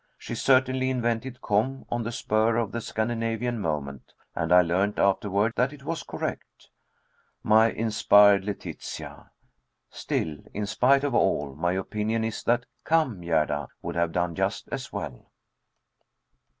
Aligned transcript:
She 0.17 0.33
certainly 0.33 0.89
invented 0.89 1.43
Kom 1.43 1.85
on 1.91 2.01
the 2.01 2.11
spur 2.11 2.55
of 2.57 2.71
the 2.71 2.81
Scandinavian 2.81 3.59
moment, 3.59 4.15
and 4.35 4.51
I 4.51 4.63
learned 4.63 4.97
afterward 4.97 5.53
that 5.55 5.71
it 5.73 5.83
was 5.83 6.01
correct. 6.01 6.69
My 7.43 7.69
inspired 7.69 8.43
Letitia! 8.43 9.29
Still, 9.91 10.39
in 10.55 10.65
spite 10.65 11.03
of 11.03 11.13
all, 11.13 11.53
my 11.53 11.73
opinion 11.73 12.23
is 12.23 12.41
that 12.45 12.65
"Come, 12.83 13.21
Gerda," 13.21 13.67
would 13.83 13.93
have 13.95 14.11
done 14.11 14.33
just 14.33 14.67
as 14.71 14.91
well. 14.91 15.29